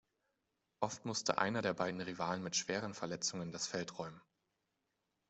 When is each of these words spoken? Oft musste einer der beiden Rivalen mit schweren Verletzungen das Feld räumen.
Oft 0.79 1.05
musste 1.05 1.37
einer 1.37 1.61
der 1.61 1.75
beiden 1.75 2.01
Rivalen 2.01 2.41
mit 2.41 2.55
schweren 2.55 2.95
Verletzungen 2.95 3.51
das 3.51 3.67
Feld 3.67 3.99
räumen. 3.99 4.19